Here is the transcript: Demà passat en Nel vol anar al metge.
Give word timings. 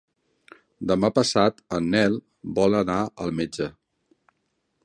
Demà 0.91 1.11
passat 1.17 1.61
en 1.79 1.91
Nel 1.97 2.17
vol 2.59 2.79
anar 2.83 2.99
al 3.27 3.37
metge. 3.43 3.73